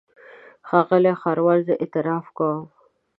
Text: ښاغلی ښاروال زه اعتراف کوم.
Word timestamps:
ښاغلی 0.67 1.13
ښاروال 1.21 1.59
زه 1.67 1.73
اعتراف 1.83 2.25
کوم. 2.37 2.61